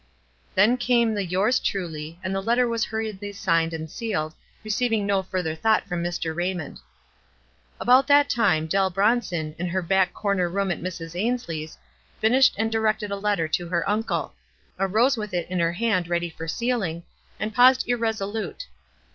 Then 0.55 0.77
came 0.77 1.13
the" 1.13 1.23
Yours 1.33 1.59
truly," 1.59 2.17
and 2.23 2.33
the 2.33 2.41
letter 2.41 2.67
was 2.67 2.85
hurriedly 2.85 3.31
signed 3.33 3.71
and 3.71 3.87
sealed, 3.87 4.33
receiving 4.63 5.05
no 5.05 5.21
further 5.21 5.53
thought 5.53 5.87
from 5.87 6.03
Mr. 6.03 6.35
Raymond. 6.35 6.79
About 7.79 8.07
that 8.07 8.27
time, 8.27 8.65
Dell 8.65 8.89
Bronson, 8.89 9.53
in 9.59 9.67
her 9.67 9.83
back 9.83 10.11
corner 10.11 10.49
room 10.49 10.71
at 10.71 10.81
Mrs. 10.81 11.13
Ainslie's, 11.15 11.77
finished 12.19 12.55
and 12.57 12.71
di 12.71 12.79
rected 12.79 13.11
a 13.11 13.15
letter 13.15 13.47
to 13.49 13.67
her 13.67 13.87
uncle; 13.87 14.33
arose 14.79 15.17
with 15.17 15.35
it 15.35 15.45
in 15.51 15.59
her 15.59 15.73
hand 15.73 16.07
ready 16.07 16.31
for 16.31 16.47
sealing, 16.47 17.03
and 17.39 17.53
paused 17.53 17.85
irreso 17.87 18.25
lute. 18.25 18.65